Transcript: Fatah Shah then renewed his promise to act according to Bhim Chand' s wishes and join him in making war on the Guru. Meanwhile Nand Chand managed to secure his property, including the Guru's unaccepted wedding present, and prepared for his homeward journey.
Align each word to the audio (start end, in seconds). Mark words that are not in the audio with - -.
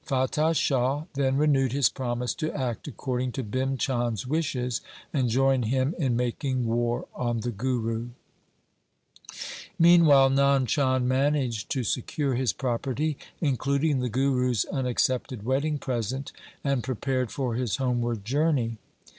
Fatah 0.03 0.55
Shah 0.55 1.03
then 1.13 1.37
renewed 1.37 1.73
his 1.73 1.87
promise 1.87 2.33
to 2.33 2.51
act 2.57 2.87
according 2.87 3.33
to 3.33 3.43
Bhim 3.43 3.77
Chand' 3.77 4.13
s 4.17 4.25
wishes 4.25 4.81
and 5.13 5.29
join 5.29 5.61
him 5.61 5.93
in 5.99 6.15
making 6.15 6.65
war 6.65 7.05
on 7.13 7.41
the 7.41 7.51
Guru. 7.51 8.09
Meanwhile 9.77 10.31
Nand 10.31 10.67
Chand 10.69 11.07
managed 11.07 11.69
to 11.73 11.83
secure 11.83 12.33
his 12.33 12.51
property, 12.51 13.15
including 13.41 13.99
the 13.99 14.09
Guru's 14.09 14.65
unaccepted 14.71 15.43
wedding 15.45 15.77
present, 15.77 16.31
and 16.63 16.81
prepared 16.83 17.29
for 17.31 17.53
his 17.53 17.75
homeward 17.75 18.25
journey. 18.25 18.79